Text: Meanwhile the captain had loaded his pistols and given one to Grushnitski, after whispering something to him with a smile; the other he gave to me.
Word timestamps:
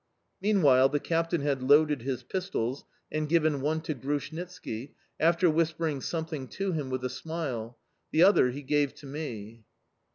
Meanwhile 0.41 0.89
the 0.89 0.99
captain 0.99 1.41
had 1.41 1.61
loaded 1.61 2.01
his 2.01 2.23
pistols 2.23 2.85
and 3.11 3.29
given 3.29 3.61
one 3.61 3.81
to 3.81 3.93
Grushnitski, 3.93 4.95
after 5.19 5.47
whispering 5.47 6.01
something 6.01 6.47
to 6.47 6.71
him 6.71 6.89
with 6.89 7.05
a 7.05 7.07
smile; 7.09 7.77
the 8.09 8.23
other 8.23 8.49
he 8.49 8.63
gave 8.63 8.95
to 8.95 9.05
me. 9.05 9.63